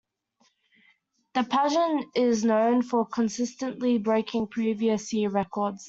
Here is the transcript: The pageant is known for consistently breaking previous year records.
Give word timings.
The 1.35 1.43
pageant 1.43 2.07
is 2.17 2.43
known 2.43 2.81
for 2.81 3.05
consistently 3.05 3.99
breaking 3.99 4.47
previous 4.47 5.13
year 5.13 5.29
records. 5.29 5.79